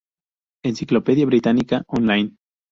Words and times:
Encyclopædia 0.69 1.27
Britannica 1.31 1.83
Online. 1.87 2.29